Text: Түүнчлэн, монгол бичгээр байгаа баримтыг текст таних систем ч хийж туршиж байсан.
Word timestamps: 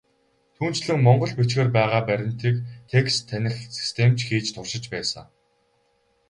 Түүнчлэн, 0.55 0.99
монгол 1.05 1.33
бичгээр 1.39 1.69
байгаа 1.77 2.01
баримтыг 2.09 2.55
текст 2.91 3.21
таних 3.31 3.55
систем 3.77 4.09
ч 4.17 4.19
хийж 4.27 4.47
туршиж 4.55 4.85
байсан. 4.93 5.25